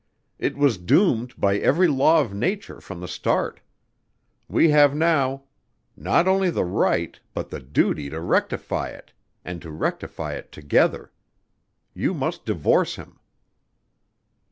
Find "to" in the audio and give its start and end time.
8.09-8.19, 9.61-9.69